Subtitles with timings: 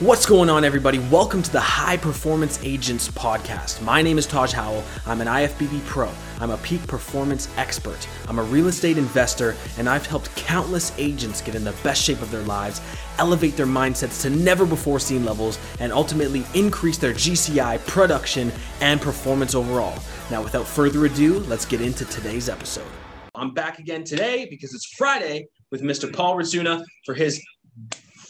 [0.00, 1.00] What's going on, everybody?
[1.00, 3.82] Welcome to the High Performance Agents Podcast.
[3.82, 4.84] My name is Taj Howell.
[5.06, 6.08] I'm an IFBB pro.
[6.38, 8.06] I'm a peak performance expert.
[8.28, 12.22] I'm a real estate investor, and I've helped countless agents get in the best shape
[12.22, 12.80] of their lives,
[13.18, 19.00] elevate their mindsets to never before seen levels, and ultimately increase their GCI production and
[19.00, 20.00] performance overall.
[20.30, 22.86] Now, without further ado, let's get into today's episode.
[23.34, 26.14] I'm back again today because it's Friday with Mr.
[26.14, 27.44] Paul Rizuna for his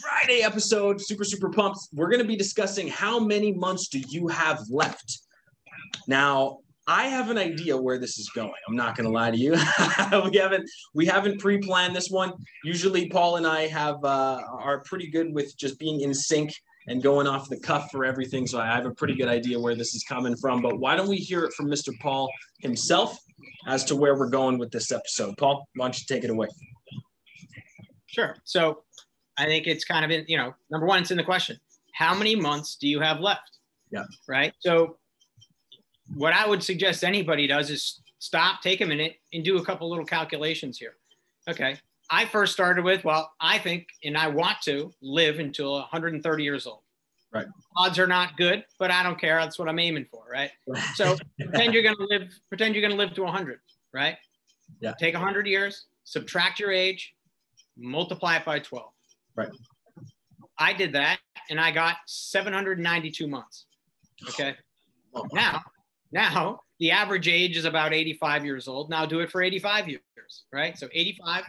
[0.09, 1.01] Friday episode.
[1.01, 1.79] Super, super pumped.
[1.93, 5.19] We're going to be discussing how many months do you have left.
[6.07, 8.51] Now, I have an idea where this is going.
[8.67, 9.51] I'm not going to lie to you.
[10.31, 12.33] we haven't we haven't pre-planned this one.
[12.63, 16.51] Usually, Paul and I have uh, are pretty good with just being in sync
[16.87, 18.47] and going off the cuff for everything.
[18.47, 20.61] So I have a pretty good idea where this is coming from.
[20.61, 21.93] But why don't we hear it from Mr.
[21.99, 22.31] Paul
[22.61, 23.17] himself
[23.67, 25.37] as to where we're going with this episode?
[25.37, 26.47] Paul, why don't you take it away?
[28.07, 28.35] Sure.
[28.43, 28.83] So
[29.39, 31.57] I think it's kind of in, you know, number one, it's in the question.
[31.93, 33.57] How many months do you have left?
[33.89, 34.03] Yeah.
[34.27, 34.53] Right.
[34.59, 34.97] So
[36.13, 39.89] what I would suggest anybody does is stop, take a minute, and do a couple
[39.89, 40.95] little calculations here.
[41.49, 41.77] Okay.
[42.09, 46.67] I first started with, well, I think and I want to live until 130 years
[46.67, 46.81] old.
[47.31, 47.45] Right.
[47.77, 49.39] Odds are not good, but I don't care.
[49.39, 50.49] That's what I'm aiming for, right?
[50.95, 52.29] So pretend you're going to live.
[52.49, 53.59] Pretend you're going to live to 100,
[53.93, 54.17] right?
[54.81, 54.93] Yeah.
[54.99, 57.13] Take 100 years, subtract your age,
[57.77, 58.91] multiply it by 12.
[59.39, 59.49] Right.
[60.57, 63.67] I did that, and I got 792 months.
[64.27, 64.53] Okay.
[65.15, 65.61] Oh, Now,
[66.11, 68.89] now the average age is about 85 years old.
[68.89, 70.01] Now do it for 85 years,
[70.51, 70.77] right?
[70.77, 71.45] So 85,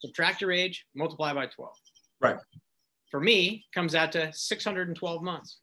[0.00, 1.72] subtract your age, multiply by 12.
[2.20, 2.36] Right.
[3.10, 5.58] For me, comes out to 612 months.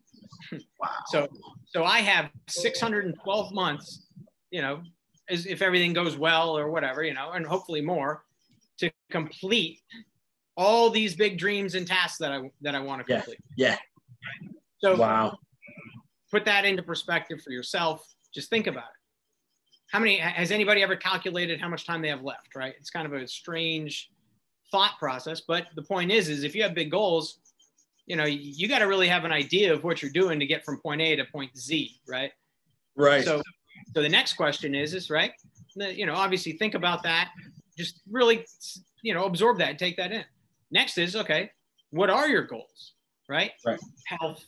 [0.80, 0.90] Wow.
[1.08, 1.28] So,
[1.68, 4.08] so I have 612 months,
[4.50, 4.82] you know,
[5.30, 8.24] as if everything goes well or whatever, you know, and hopefully more
[8.80, 9.80] to complete
[10.58, 13.20] all these big dreams and tasks that I that I want to Yeah.
[13.20, 13.40] complete.
[13.56, 13.78] Yeah.
[14.80, 15.38] So Wow.
[16.32, 18.06] put that into perspective for yourself.
[18.34, 18.98] Just think about it.
[19.92, 22.74] How many has anybody ever calculated how much time they have left, right?
[22.80, 24.10] It's kind of a strange
[24.72, 27.40] thought process, but the point is is if you have big goals,
[28.06, 30.66] you know, you got to really have an idea of what you're doing to get
[30.66, 32.32] from point A to point Z, right?
[32.96, 33.24] Right.
[33.24, 33.42] So
[33.94, 35.34] so the next question is is right?
[35.76, 37.32] You know, obviously think about that.
[37.78, 38.46] Just really
[39.04, 40.26] you know, absorb that, take that in.
[40.72, 41.52] Next is okay,
[41.92, 42.94] what are your goals?
[43.30, 43.52] Right?
[43.66, 43.80] Right.
[44.06, 44.46] Health,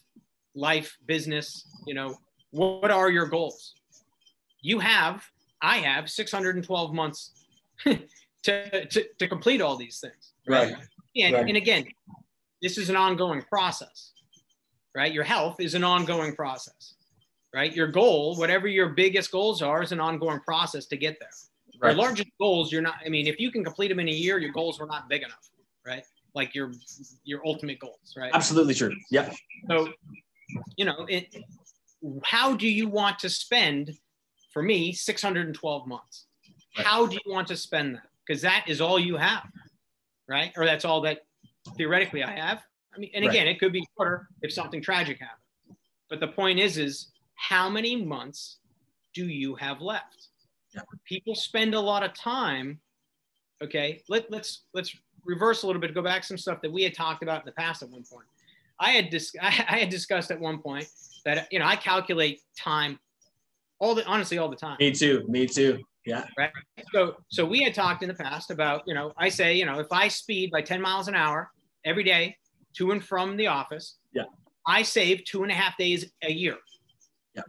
[0.55, 2.15] life, business, you know,
[2.51, 3.73] what are your goals?
[4.61, 5.23] You have,
[5.61, 7.31] I have 612 months
[7.83, 7.97] to,
[8.43, 10.33] to, to complete all these things.
[10.47, 10.73] right.
[11.15, 11.47] And, Right.
[11.47, 11.85] and again,
[12.61, 14.11] this is an ongoing process,
[14.95, 15.11] right?
[15.11, 16.93] Your health is an ongoing process,
[17.53, 17.73] right?
[17.75, 21.29] Your goal, whatever your biggest goals are, is an ongoing process to get there.
[21.81, 21.89] Right.
[21.95, 24.37] Your largest goals, you're not, I mean, if you can complete them in a year,
[24.37, 25.48] your goals were not big enough,
[25.85, 26.03] right?
[26.35, 26.71] Like your,
[27.23, 28.31] your ultimate goals, right?
[28.33, 28.95] Absolutely true.
[29.09, 29.31] Yeah.
[29.67, 29.89] So,
[30.77, 31.35] you know, it,
[32.23, 33.97] how do you want to spend,
[34.53, 36.25] for me, 612 months?
[36.77, 36.85] Right.
[36.85, 38.03] How do you want to spend that?
[38.25, 39.47] Because that is all you have,
[40.27, 40.51] right?
[40.55, 41.21] Or that's all that
[41.77, 42.63] theoretically I have.
[42.95, 43.33] I mean, and Right.
[43.33, 45.77] again, it could be shorter if something tragic happened.
[46.09, 48.59] But the point is, is how many months
[49.13, 50.27] do you have left?
[50.73, 50.81] Yeah.
[51.05, 52.79] People spend a lot of time.
[53.61, 55.93] Okay, let, let's let's reverse a little bit.
[55.93, 58.25] Go back some stuff that we had talked about in the past at one point.
[58.79, 60.87] I had dis- I had discussed at one point
[61.25, 62.99] that you know I calculate time
[63.79, 64.77] all the honestly all the time.
[64.79, 65.25] Me too.
[65.27, 65.79] Me too.
[66.05, 66.25] Yeah.
[66.37, 66.51] Right.
[66.93, 69.79] So so we had talked in the past about you know I say you know
[69.79, 71.51] if I speed by 10 miles an hour
[71.85, 72.35] every day
[72.77, 74.23] to and from the office, Yeah.
[74.67, 76.57] I save two and a half days a year.
[77.35, 77.43] Yeah.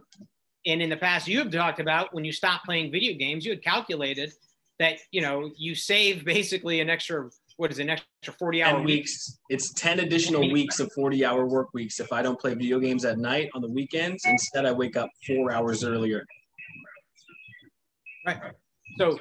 [0.65, 3.51] And in the past, you have talked about when you stop playing video games, you
[3.51, 4.31] had calculated
[4.79, 7.29] that you know you save basically an extra
[7.61, 9.37] what is it, an extra 40 hour weeks.
[9.49, 13.19] It's ten additional weeks of forty-hour work weeks if I don't play video games at
[13.19, 14.23] night on the weekends.
[14.25, 16.25] Instead, I wake up four hours earlier.
[18.25, 18.39] Right.
[18.97, 19.19] So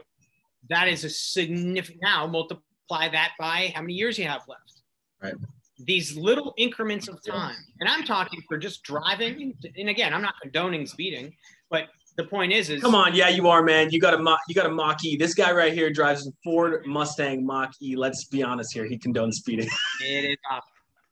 [0.71, 2.01] that is a significant.
[2.03, 4.81] Now multiply that by how many years you have left.
[5.22, 5.34] Right.
[5.78, 9.54] These little increments of time, and I'm talking for just driving.
[9.77, 11.34] And again, I'm not condoning speeding,
[11.69, 13.91] but the point is, is Come on, yeah, you are, man.
[13.91, 15.16] You got a you got a Mach E.
[15.16, 17.97] This guy right here drives a Ford Mustang Mach E.
[17.97, 18.84] Let's be honest here.
[18.84, 19.68] He condones speeding.
[20.03, 20.68] It is awesome.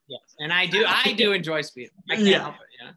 [0.08, 0.84] Yes, and I do.
[0.86, 1.90] I do enjoy speeding.
[2.10, 2.38] I can't Yeah.
[2.40, 2.84] help it.
[2.84, 2.90] Know?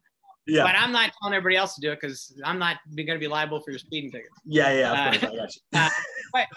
[0.48, 0.64] yeah.
[0.64, 3.28] But I'm not telling everybody else to do it because I'm not going to be
[3.28, 4.30] liable for your speeding ticket.
[4.46, 4.92] yeah, yeah.
[4.92, 5.62] Uh, course, I got you.
[5.74, 5.90] Uh,
[6.34, 6.48] but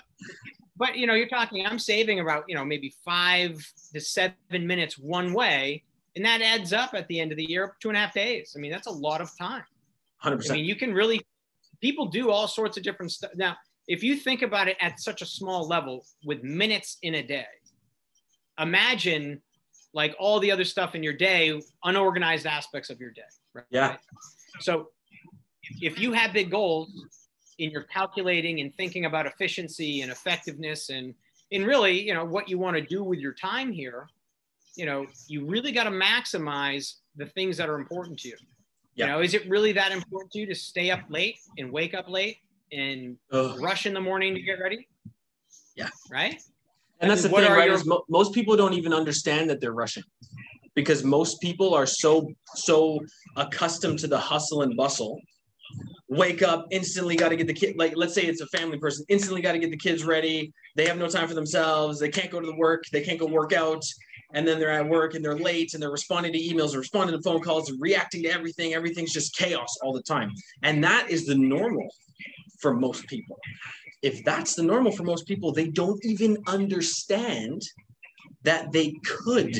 [0.77, 4.99] but you know you're talking i'm saving about you know maybe five to seven minutes
[4.99, 5.83] one way
[6.17, 8.55] and that adds up at the end of the year two and a half days
[8.57, 9.63] i mean that's a lot of time
[10.25, 10.51] 100%.
[10.51, 11.21] i mean you can really
[11.85, 13.55] people do all sorts of different stuff now
[13.87, 17.55] if you think about it at such a small level with minutes in a day
[18.59, 19.41] imagine
[19.95, 23.23] like all the other stuff in your day, unorganized aspects of your day.
[23.55, 23.65] Right?
[23.71, 23.97] Yeah.
[24.61, 24.89] So
[25.81, 26.91] if you have big goals
[27.59, 31.15] and you're calculating and thinking about efficiency and effectiveness and
[31.53, 34.09] and really, you know, what you want to do with your time here,
[34.75, 38.37] you know, you really got to maximize the things that are important to you.
[38.95, 39.07] Yeah.
[39.07, 41.95] You know, is it really that important to you to stay up late and wake
[41.95, 42.39] up late
[42.73, 43.59] and Ugh.
[43.61, 44.89] rush in the morning to get ready?
[45.77, 45.89] Yeah.
[46.11, 46.41] Right.
[47.01, 47.67] And that's the thing, right?
[47.67, 47.75] Your...
[47.75, 50.05] Is mo- most people don't even understand that they're rushing
[50.75, 53.01] because most people are so so
[53.37, 55.21] accustomed to the hustle and bustle
[56.09, 59.05] wake up instantly got to get the kid like let's say it's a family person
[59.09, 62.31] instantly got to get the kids ready they have no time for themselves they can't
[62.31, 63.83] go to the work they can't go work out
[64.35, 67.17] and then they're at work and they're late and they're responding to emails and responding
[67.17, 68.75] to phone calls and reacting to everything.
[68.75, 70.31] Everything's just chaos all the time.
[70.63, 71.89] And that is the normal
[72.61, 73.39] for most people.
[74.03, 77.63] If that's the normal for most people they don't even understand
[78.43, 79.57] that they could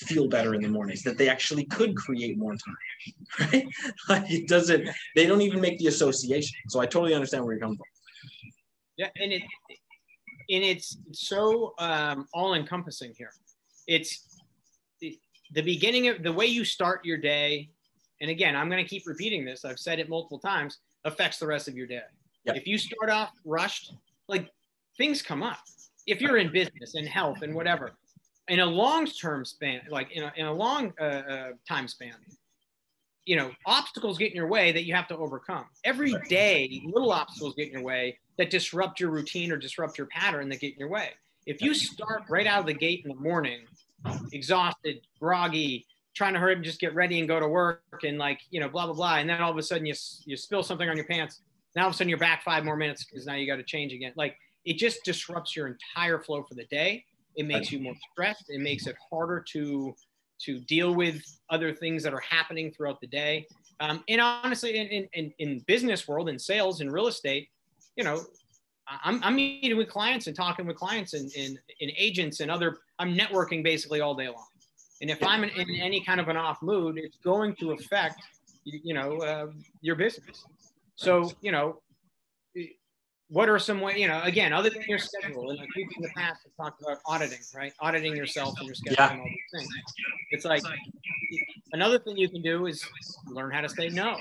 [0.00, 2.76] feel better in the mornings that they actually could create more time
[3.52, 3.66] right?
[4.08, 6.56] Like it doesn't they don't even make the association.
[6.68, 7.86] So i totally understand where you're coming from.
[8.96, 9.42] Yeah and it
[10.50, 13.30] and it's so um, all encompassing here
[13.86, 14.40] it's
[15.00, 15.18] the,
[15.52, 17.68] the beginning of the way you start your day
[18.20, 21.46] and again i'm going to keep repeating this i've said it multiple times affects the
[21.46, 22.02] rest of your day
[22.44, 22.56] yep.
[22.56, 23.94] if you start off rushed
[24.28, 24.50] like
[24.96, 25.58] things come up
[26.06, 27.92] if you're in business and health and whatever
[28.48, 32.14] in a long term span, like in a, in a long uh, uh, time span,
[33.24, 35.64] you know, obstacles get in your way that you have to overcome.
[35.84, 40.08] Every day, little obstacles get in your way that disrupt your routine or disrupt your
[40.08, 41.10] pattern that get in your way.
[41.46, 43.60] If you start right out of the gate in the morning,
[44.32, 48.18] exhausted, groggy, trying to hurry up and just get ready and go to work and
[48.18, 49.16] like, you know, blah, blah, blah.
[49.16, 49.94] And then all of a sudden you,
[50.24, 51.40] you spill something on your pants.
[51.74, 53.64] Now all of a sudden you're back five more minutes because now you got to
[53.64, 54.12] change again.
[54.16, 57.04] Like it just disrupts your entire flow for the day.
[57.36, 58.44] It makes you more stressed.
[58.48, 59.94] It makes it harder to
[60.40, 63.46] to deal with other things that are happening throughout the day.
[63.80, 67.48] Um, and honestly, in, in, in business world, in sales, in real estate,
[67.96, 68.20] you know,
[68.86, 72.78] I'm, I'm meeting with clients and talking with clients and, and, and agents and other,
[72.98, 74.46] I'm networking basically all day long.
[75.00, 78.22] And if I'm in, in any kind of an off mood, it's going to affect,
[78.64, 79.46] you know, uh,
[79.80, 80.44] your business.
[80.96, 81.80] So, you know,
[83.28, 86.02] what are some way, you know, again, other than your schedule, and like we've in
[86.02, 87.72] the past have talked about auditing, right?
[87.80, 89.12] Auditing yourself and your schedule yeah.
[89.12, 89.68] and all these things.
[90.30, 90.62] It's like
[91.72, 92.86] another thing you can do is
[93.26, 94.18] learn how to say no.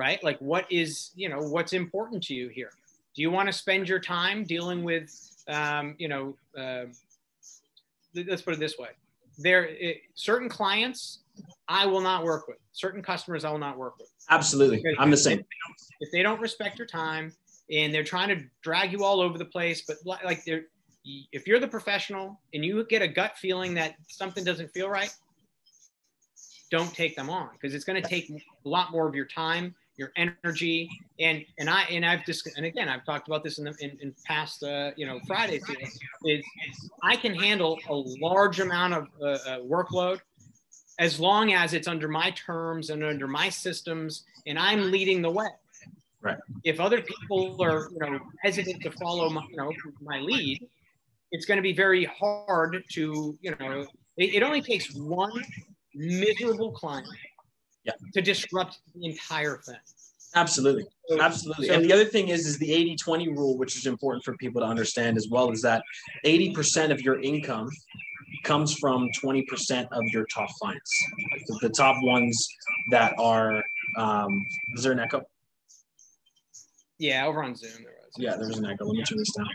[0.00, 0.24] Right?
[0.24, 2.70] Like what is, you know, what's important to you here?
[3.14, 5.10] Do you want to spend your time dealing with,
[5.46, 6.86] um, you know, uh,
[8.14, 8.88] let's put it this way.
[9.36, 11.18] There, it, certain clients
[11.68, 12.56] I will not work with.
[12.72, 14.08] Certain customers I will not work with.
[14.30, 14.78] Absolutely.
[14.78, 15.44] Because I'm the same.
[16.00, 17.34] If they don't respect your time
[17.70, 20.64] and they're trying to drag you all over the place, but like they're,
[21.04, 25.14] if you're the professional and you get a gut feeling that something doesn't feel right,
[26.70, 29.74] don't take them on because it's going to take a lot more of your time,
[30.00, 30.88] your energy,
[31.20, 33.96] and and I and I've just and again I've talked about this in the in,
[34.00, 35.62] in past uh, you know Fridays
[36.24, 36.44] is
[37.02, 40.20] I can handle a large amount of uh, uh, workload
[40.98, 45.30] as long as it's under my terms and under my systems and I'm leading the
[45.30, 45.48] way.
[46.22, 46.36] Right.
[46.64, 49.72] If other people are, you know, hesitant to follow my, you know,
[50.02, 50.68] my lead,
[51.32, 53.86] it's going to be very hard to, you know,
[54.18, 55.32] it, it only takes one
[55.94, 57.08] miserable client
[57.84, 57.92] yeah.
[58.12, 59.76] to disrupt the entire thing.
[60.34, 60.86] Absolutely.
[61.18, 61.66] Absolutely.
[61.66, 64.60] So, and the other thing is is the 80-20 rule, which is important for people
[64.60, 65.82] to understand as well, is that
[66.24, 67.68] 80% of your income
[68.44, 70.90] comes from 20% of your top clients,
[71.46, 72.48] the, the top ones
[72.90, 73.62] that are.
[73.96, 74.46] Um,
[74.76, 75.22] is there an echo?
[76.98, 78.12] Yeah, over on Zoom there was.
[78.16, 78.84] Yeah, there's an echo.
[78.84, 79.48] Let me turn this down.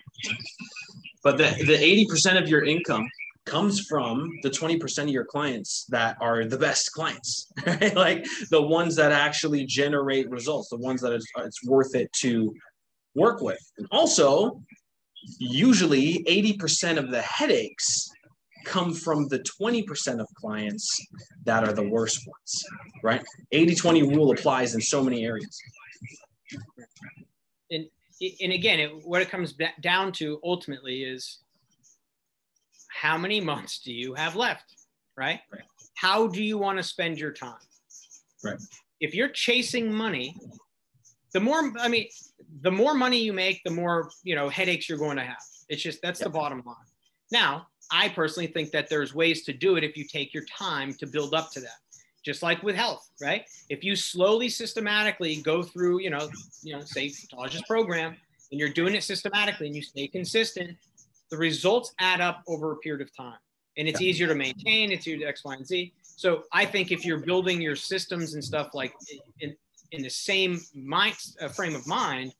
[1.24, 3.08] But the the 80% of your income
[3.46, 7.96] comes from the 20% of your clients that are the best clients, right?
[7.96, 12.54] like the ones that actually generate results, the ones that it's, it's worth it to
[13.14, 13.60] work with.
[13.78, 14.62] And also,
[15.40, 18.10] usually 80% of the headaches
[18.66, 21.00] come from the 20% of clients
[21.46, 22.64] that are the worst ones,
[23.04, 23.24] right?
[23.52, 25.60] 80 20 rule applies in so many areas.
[27.70, 27.86] And,
[28.42, 31.40] and again, it, what it comes down to ultimately is
[32.96, 34.74] how many months do you have left,
[35.18, 35.40] right?
[35.52, 35.64] right.
[35.96, 37.60] How do you want to spend your time?
[38.44, 38.58] Right.
[39.02, 40.36] If you're chasing money,
[41.34, 42.08] the more, I mean,
[42.62, 45.44] the more money you make, the more, you know, headaches you're going to have.
[45.68, 46.28] It's just, that's yep.
[46.28, 46.76] the bottom line.
[47.32, 50.94] Now, I personally think that there's ways to do it if you take your time
[50.96, 51.78] to build up to that.
[52.24, 53.44] Just like with health, right?
[53.70, 56.30] If you slowly, systematically go through, you know,
[56.64, 58.16] you know, say Taj's program,
[58.52, 60.78] and you're doing it systematically and you stay consistent,
[61.32, 63.38] the results add up over a period of time.
[63.78, 64.92] and it's easier to maintain.
[64.92, 65.94] It's easier to X, Y, and Z.
[66.02, 68.94] So I think if you're building your systems and stuff like
[69.42, 69.56] in,
[69.92, 72.34] in the same mind uh, frame of mind,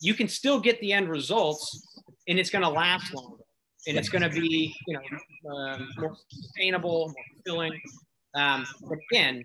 [0.00, 3.44] you can still get the end results, and it's going to last longer,
[3.86, 7.80] and it's going to be you know um, more sustainable, more fulfilling.
[8.34, 9.44] Um, but again,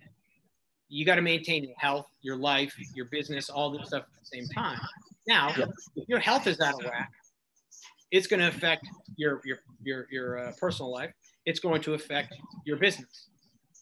[0.90, 4.26] you got to maintain your health, your life, your business, all this stuff at the
[4.26, 4.80] same time.
[5.28, 5.54] Now,
[5.96, 7.12] if your health is out of whack,
[8.12, 11.12] it's going to affect your your your your uh, personal life.
[11.46, 13.28] It's going to affect your business.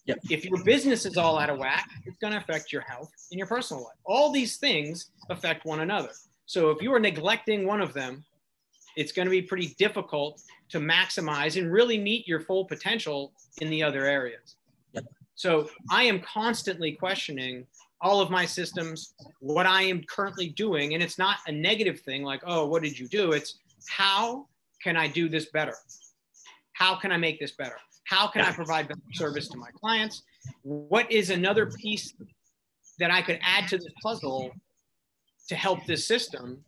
[0.06, 0.20] Yep.
[0.30, 3.38] If your business is all out of whack, it's going to affect your health and
[3.38, 3.98] your personal life.
[4.06, 6.10] All these things affect one another.
[6.46, 8.24] So if you are neglecting one of them,
[8.96, 13.70] it's going to be pretty difficult to maximize and really meet your full potential in
[13.70, 14.56] the other areas.
[14.94, 15.06] Yep.
[15.36, 17.68] So I am constantly questioning
[18.02, 20.94] all of my systems, what I am currently doing.
[20.94, 23.34] And it's not a negative thing like, oh, what did you do?
[23.34, 23.56] It's
[23.88, 24.48] how
[24.84, 25.76] can I do this better?
[26.74, 27.76] How can I make this better?
[28.06, 30.24] How can I provide better service to my clients?
[30.64, 32.14] What is another piece
[32.98, 34.52] that I could add to this puzzle
[35.48, 36.64] to help this system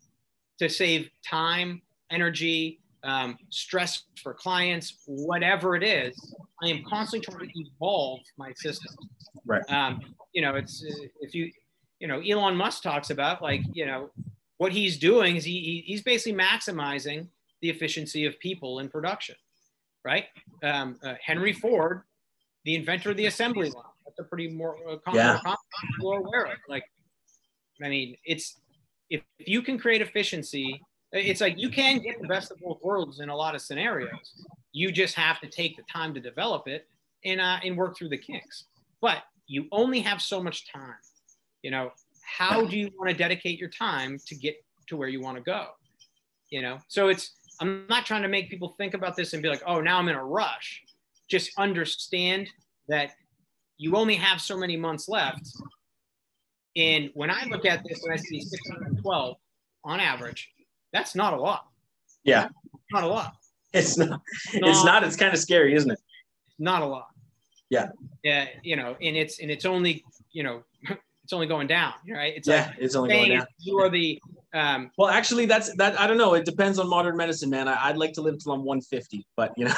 [0.60, 6.16] to save time, energy, um, stress for clients, whatever it is?
[6.64, 8.96] I am constantly trying to evolve my system.
[9.46, 9.64] Right.
[9.70, 10.84] Um, you know, it's
[11.22, 11.52] if you,
[12.00, 14.12] you know, Elon Musk talks about like, you know,
[14.62, 17.28] what he's doing is he, he's basically maximizing
[17.64, 19.34] the efficiency of people in production,
[20.06, 20.26] right?
[20.62, 22.04] Um, uh, Henry Ford,
[22.64, 25.56] the inventor of the assembly line, that's a pretty more uh, common, Yeah.
[25.96, 26.60] people are aware of.
[26.70, 26.84] Like,
[27.84, 28.60] I mean, it's
[29.10, 30.80] if, if you can create efficiency,
[31.12, 34.46] it's like you can get the best of both worlds in a lot of scenarios.
[34.74, 36.88] You just have to take the time to develop it
[37.26, 38.66] and uh, and work through the kinks.
[39.02, 41.02] But you only have so much time.
[41.64, 41.94] You know,
[42.38, 44.56] how do you want to dedicate your time to get
[44.88, 45.68] to where you want to go?
[46.50, 49.50] You know, so it's I'm not trying to make people think about this and be
[49.50, 50.82] like, oh, now I'm in a rush.
[51.30, 52.50] Just understand
[52.88, 53.12] that
[53.78, 55.48] you only have so many months left.
[56.76, 59.36] And when I look at this and I see 612
[59.84, 60.50] on average,
[60.94, 61.66] that's not a lot.
[62.24, 62.48] Yeah.
[62.92, 63.34] Not a lot.
[63.74, 64.22] It's not.
[64.54, 64.70] No.
[64.70, 65.04] It's not.
[65.04, 66.00] It's kind of scary, isn't it?
[66.60, 67.08] Not a lot.
[67.70, 67.90] Yeah.
[68.24, 68.48] Yeah.
[68.64, 70.64] You know, and it's and it's only you know
[71.32, 71.94] it's only going down.
[72.10, 72.34] Right.
[72.36, 72.68] It's yeah.
[72.68, 73.48] like It's only going down.
[73.60, 74.22] you are the
[74.54, 75.98] um, Well, actually, that's that.
[75.98, 76.34] I don't know.
[76.34, 77.70] It depends on modern medicine, man.
[77.70, 79.74] I, I'd like to live till I'm 150, but you know.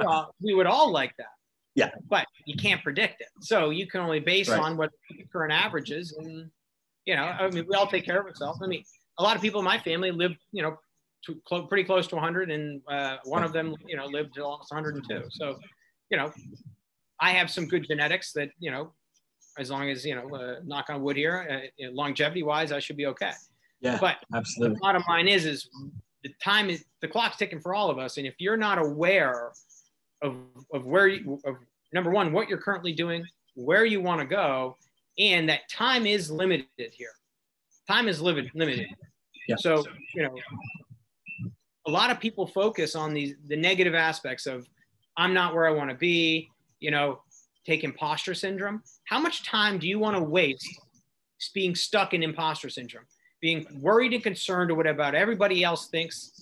[0.00, 1.28] well, we would all like that.
[1.76, 1.88] Yeah.
[2.10, 3.28] But you can't predict it.
[3.40, 4.60] So you can only base Right.
[4.60, 6.12] on what the current average is.
[6.12, 6.50] And,
[7.06, 8.60] you know, I mean, we all take care of ourselves.
[8.62, 8.84] I mean,
[9.18, 10.76] a lot of people in my family live, you know,
[11.24, 12.50] to, clo- pretty close to 100.
[12.50, 15.24] And uh, one of them, you know, lived till almost 102.
[15.30, 15.58] So,
[16.10, 16.32] you know,
[17.18, 18.92] I have some good genetics that, you know,
[19.58, 22.96] as long as, you know, uh, knock on wood here, uh, longevity wise, I should
[22.96, 23.32] be okay.
[23.80, 23.98] Yeah.
[24.00, 24.78] But the Absolutely.
[24.80, 25.68] bottom line is is
[26.22, 29.52] the time is the clock's ticking for all of us and if you're not aware
[30.22, 30.36] of
[30.72, 31.56] of where you of
[31.92, 34.76] number one what you're currently doing where you want to go
[35.18, 37.12] and that time is limited here
[37.86, 38.88] time is limited limited
[39.46, 39.56] Yeah.
[39.56, 39.84] so
[40.14, 40.34] you know
[41.86, 44.66] a lot of people focus on these the negative aspects of
[45.16, 46.48] i'm not where i want to be
[46.80, 47.20] you know
[47.66, 50.66] take imposter syndrome how much time do you want to waste
[51.52, 53.04] being stuck in imposter syndrome
[53.40, 56.32] being worried and concerned or what about everybody else thinks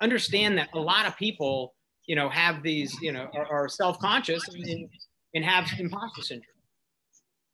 [0.00, 1.74] understand that a lot of people
[2.06, 4.88] you know have these you know are, are self-conscious and,
[5.34, 6.46] and have imposter syndrome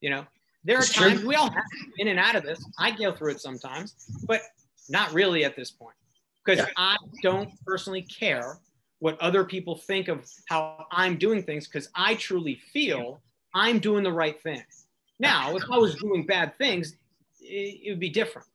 [0.01, 0.25] you know
[0.65, 1.09] there are It's true.
[1.11, 1.65] times we all have
[1.99, 3.95] in and out of this i go through it sometimes
[4.27, 4.43] but
[4.89, 5.97] not really at this point
[6.45, 6.73] because Yeah.
[6.77, 8.59] i don't personally care
[9.01, 13.21] what other people think of how i'm doing things because i truly feel
[13.55, 14.63] i'm doing the right thing
[15.19, 16.97] now if i was doing bad things
[17.41, 18.47] it, it would be different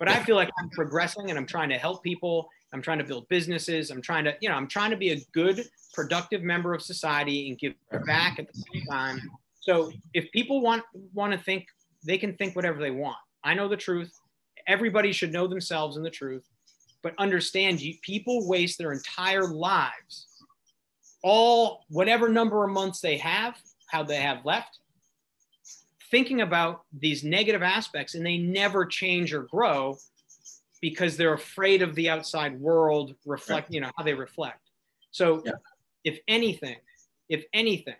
[0.00, 2.48] but I feel like I'm progressing and I'm trying to help people.
[2.72, 3.90] I'm trying to build businesses.
[3.90, 7.48] I'm trying to, you know, I'm trying to be a good, productive member of society
[7.48, 7.74] and give
[8.06, 9.20] back at the same time.
[9.60, 10.82] So if people want
[11.12, 11.66] want to think,
[12.04, 13.18] they can think whatever they want.
[13.44, 14.10] I know the truth.
[14.66, 16.48] Everybody should know themselves and the truth,
[17.02, 20.26] but understand you people waste their entire lives,
[21.22, 23.56] all whatever number of months they have,
[23.88, 24.78] how they have left,
[26.10, 29.96] thinking about these negative aspects and they never change or grow
[30.80, 34.70] because they're afraid of the outside world reflect you know how they reflect.
[35.10, 35.52] So Yeah.
[36.04, 36.76] if anything
[37.28, 37.94] if anything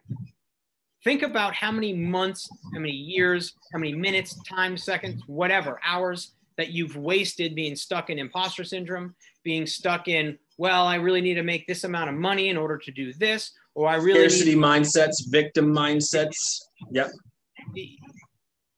[1.04, 6.34] think about how many months how many years how many minutes time seconds whatever hours
[6.60, 11.34] that you've wasted being stuck in imposter syndrome being stuck in well i really need
[11.34, 14.30] to make this amount of money in order to do this or i really need
[14.30, 16.58] Scarcity mindsets, victim mindsets.
[16.92, 17.10] Yep.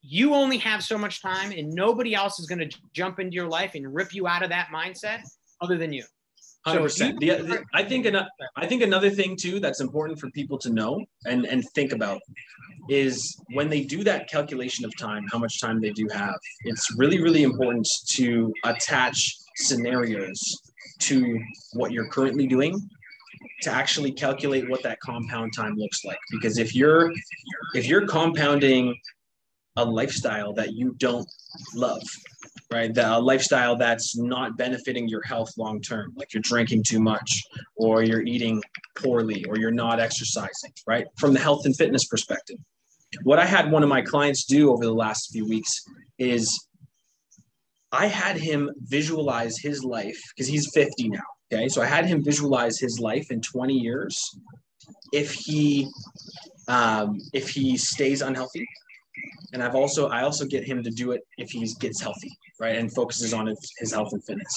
[0.00, 3.48] you only have so much time and nobody else is going to jump into your
[3.48, 5.20] life and rip you out of that mindset
[5.60, 6.04] other than you
[6.64, 7.24] Hundred percent.
[7.74, 11.44] I think another, I think another thing too that's important for people to know and
[11.44, 12.20] and think about
[12.88, 16.34] is when they do that calculation of time, how much time they do have.
[16.64, 20.40] It's really really important to attach scenarios
[21.00, 21.38] to
[21.74, 22.88] what you're currently doing
[23.62, 27.12] to actually calculate what that compound time looks like because if you're
[27.74, 28.94] if you're compounding
[29.76, 31.26] a lifestyle that you don't
[31.74, 32.02] love
[32.72, 37.00] right the, a lifestyle that's not benefiting your health long term like you're drinking too
[37.00, 37.42] much
[37.76, 38.62] or you're eating
[38.96, 42.56] poorly or you're not exercising right from the health and fitness perspective
[43.24, 45.82] what i had one of my clients do over the last few weeks
[46.18, 46.66] is
[47.90, 51.20] i had him visualize his life because he's 50 now
[51.52, 54.20] okay so i had him visualize his life in 20 years
[55.12, 55.88] if he
[56.68, 58.66] um, if he stays unhealthy
[59.52, 62.76] and I've also I also get him to do it if he gets healthy, right,
[62.76, 64.54] and focuses on his, health and fitness.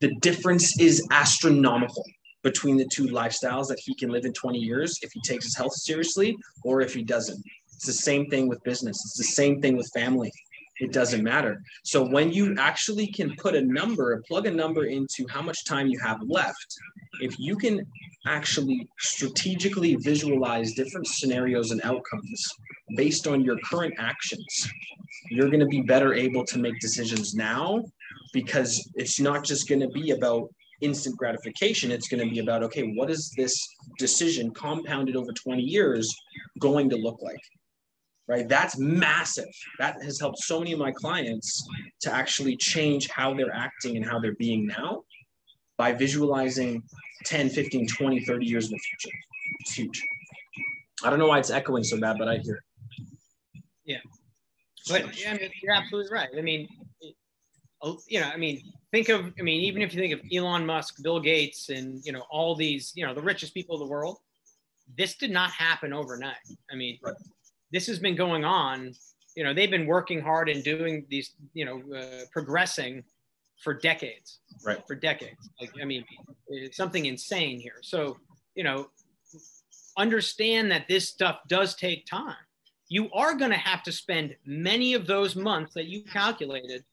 [0.00, 2.04] The difference is astronomical
[2.42, 5.56] between the two lifestyles that he can live in 20 years if he takes his
[5.56, 7.42] health seriously or if he doesn't.
[7.82, 8.96] It's the same thing with business.
[9.04, 10.30] It's the same thing with family.
[10.78, 11.60] It doesn't matter.
[11.82, 15.88] So when you actually can put a number, plug a number into how much time
[15.88, 16.76] you have left,
[17.20, 17.84] if you can
[18.24, 22.48] actually strategically visualize different scenarios and outcomes
[22.94, 24.68] based on your current actions,
[25.32, 27.82] you're going to be better able to make decisions now
[28.32, 30.48] because it's not just going to be about
[30.82, 31.90] instant gratification.
[31.90, 33.60] It's going to be about, okay, what is this
[33.98, 36.14] decision compounded over 20 years
[36.60, 37.42] going to look like?
[38.28, 38.48] Right?
[38.48, 39.48] That's massive.
[39.78, 41.66] That has helped so many of my clients
[42.02, 45.02] to actually change how they're acting and how they're being now
[45.76, 46.82] by visualizing
[47.26, 49.16] 10, 15, 20, 30 years in the future.
[49.60, 50.02] It's huge.
[51.04, 52.62] I don't know why it's echoing so bad, but I hear
[53.84, 53.98] Yeah.
[54.88, 56.28] But yeah, I mean, you're absolutely right.
[56.36, 56.68] I mean,
[57.82, 58.62] oh, you know, I mean,
[58.92, 62.12] think of, I mean, even if you think of Elon Musk, Bill Gates, and, you
[62.12, 64.18] know, all these, you know, the richest people in the world,
[64.96, 66.36] this did not happen overnight.
[66.70, 67.14] I mean, right.
[67.72, 68.94] This has been going on,
[69.34, 73.02] you know, they've been working hard and doing these, you know, uh, progressing
[73.62, 74.40] for decades.
[74.64, 74.82] Right.
[74.86, 75.48] For decades.
[75.60, 76.04] Like, I mean,
[76.48, 77.78] it's something insane here.
[77.82, 78.18] So,
[78.54, 78.88] you know,
[79.96, 82.36] understand that this stuff does take time.
[82.88, 86.84] You are going to have to spend many of those months that you calculated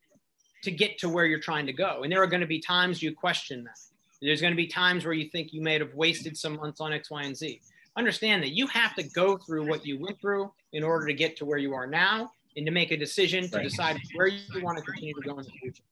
[0.64, 2.04] to get to where you're trying to go.
[2.04, 3.78] And there are going to be times you question that.
[4.22, 6.92] There's going to be times where you think you may have wasted some months on
[6.92, 7.62] X, Y, and Z.
[7.98, 11.36] Understand that you have to go through what you went through in order to get
[11.38, 13.64] to where you are now and to make a decision to right.
[13.64, 15.84] decide where you want to continue to go in the future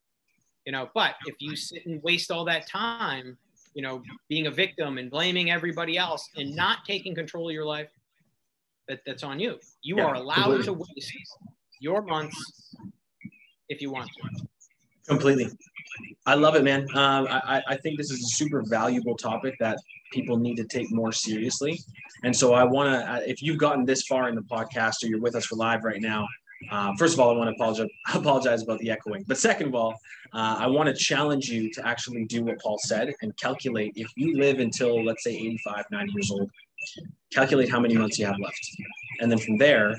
[0.67, 3.37] you know but if you sit and waste all that time
[3.73, 7.65] you know being a victim and blaming everybody else and not taking control of your
[7.65, 7.89] life
[8.87, 10.65] that, that's on you you yeah, are allowed completely.
[10.65, 11.13] to waste
[11.79, 12.75] your months
[13.69, 14.47] if you want to
[15.07, 15.47] completely
[16.25, 19.77] i love it man um, I, I think this is a super valuable topic that
[20.11, 21.79] people need to take more seriously
[22.23, 25.21] and so i want to if you've gotten this far in the podcast or you're
[25.21, 26.27] with us for live right now
[26.71, 29.23] um, first of all, I want to apologize, apologize about the echoing.
[29.27, 29.93] But second of all,
[30.33, 34.11] uh, I want to challenge you to actually do what Paul said and calculate if
[34.15, 36.49] you live until, let's say, 85, 90 years old,
[37.31, 38.71] calculate how many months you have left.
[39.19, 39.95] And then from there,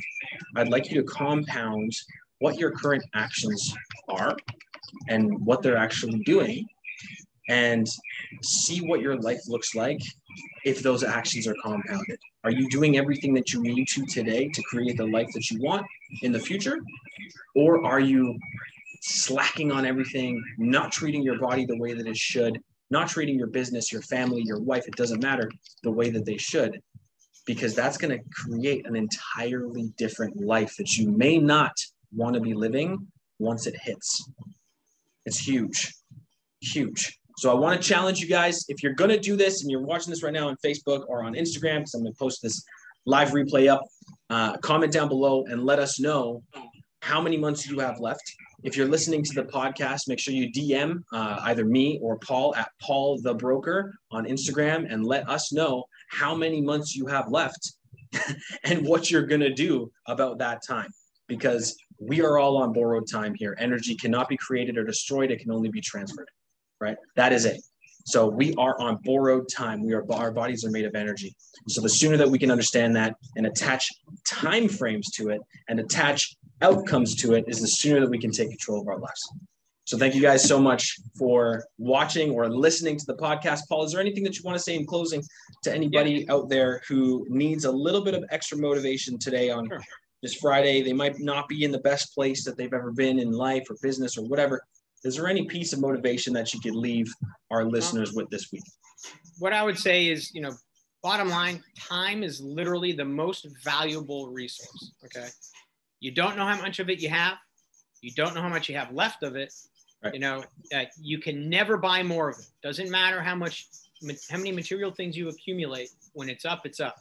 [0.57, 1.93] I'd like you to compound
[2.41, 3.75] what your current actions
[4.09, 4.37] are
[5.09, 6.67] and what they're actually doing
[7.49, 7.89] and
[8.43, 10.01] see what your life looks like
[10.65, 12.19] if those actions are compounded.
[12.45, 15.61] Are you doing everything that you need to today to create the life that you
[15.61, 15.87] want
[16.23, 16.79] in the future?
[17.55, 18.39] Or are you
[19.01, 23.47] slacking on everything, not treating your body the way that it should, not treating your
[23.49, 25.51] business, your family, your wife, it doesn't matter,
[25.83, 26.81] the way that they should?
[27.47, 31.73] Because that's going to create an entirely different life that you may not
[32.15, 33.07] want to be living
[33.39, 34.31] once it hits.
[35.29, 35.95] It's huge,
[36.63, 37.19] huge.
[37.37, 38.65] So I want to challenge you guys.
[38.69, 41.23] If you're going to do this and you're watching this right now on Facebook or
[41.23, 42.65] on Instagram, because I'm going to post this
[43.05, 43.83] live replay up,
[44.31, 46.43] uh, comment down below and let us know
[47.03, 48.23] how many months you have left.
[48.63, 52.55] If you're listening to the podcast, make sure you DM uh, either me or Paul
[52.55, 57.29] at Paul the Broker on Instagram and let us know how many months you have
[57.29, 57.75] left
[58.65, 60.89] and what you're going to do about that time.
[61.27, 63.57] Because we are all on borrowed time here.
[63.59, 66.29] Energy cannot be created or destroyed, it can only be transferred
[66.81, 66.97] right?
[67.17, 67.61] That is it.
[68.07, 69.85] So we are on borrowed time.
[69.85, 71.35] We are our bodies are made of energy.
[71.69, 73.91] So the sooner that we can understand that and attach
[74.27, 78.31] time frames to it and attach outcomes to it is the sooner that we can
[78.31, 79.31] take control of our lives.
[79.85, 83.61] So thank you guys so much for watching or listening to the podcast.
[83.69, 85.23] Paul, is there anything that you want to say in closing
[85.65, 86.35] to anybody yeah.
[86.35, 89.81] out there who needs a little bit of extra motivation today on sure.
[90.23, 90.83] This Friday?
[90.83, 93.77] They might not be in the best place that they've ever been in life or
[93.83, 94.61] business or whatever.
[95.05, 97.13] is there any piece of motivation that you could leave
[97.51, 98.65] our listeners with this week?
[99.39, 100.53] What I would say is, you know,
[101.03, 104.93] bottom line, time is literally the most valuable resource.
[105.05, 105.29] Okay.
[106.01, 107.39] You don't know how much of it you have.
[108.01, 109.53] You don't know how much you have left of it.
[110.03, 110.15] Right.
[110.15, 112.47] You know, uh, you can never buy more of it.
[112.63, 113.67] Doesn't matter how much,
[114.31, 115.91] how many material things you accumulate.
[116.13, 116.97] When it's up, it's up.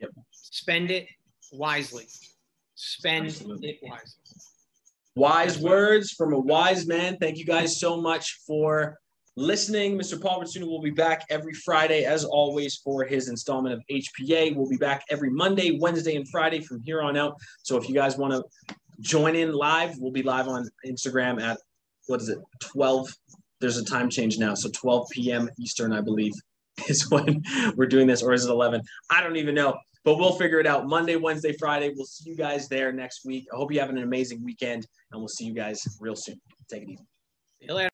[0.00, 0.10] Yep.
[0.32, 1.06] Spend it
[1.52, 2.06] wisely.
[2.74, 3.70] Spend Absolutely.
[3.70, 4.22] it wisely.
[5.16, 7.16] Wise words from a wise man.
[7.18, 8.96] Thank you guys so much for
[9.38, 9.98] listening.
[9.98, 10.20] Mr.
[10.20, 14.54] Paul Ratsuna will be back every Friday, as always, for his installment of HPA.
[14.54, 17.34] We'll be back every Monday, Wednesday, and Friday from here on out.
[17.62, 21.58] So if you guys want to join in live, we'll be live on Instagram at
[22.06, 23.08] what is it, 12?
[23.60, 24.54] There's a time change now.
[24.54, 25.48] So 12 p.m.
[25.58, 26.32] Eastern, I believe,
[26.88, 27.42] is when
[27.76, 28.82] we're doing this, or is it 11?
[29.10, 29.76] I don't even know
[30.08, 31.92] but we'll figure it out Monday, Wednesday, Friday.
[31.94, 33.46] We'll see you guys there next week.
[33.52, 36.40] I hope you have an amazing weekend, and we'll see you guys real soon.
[36.70, 37.04] Take it easy.
[37.60, 37.90] See you later.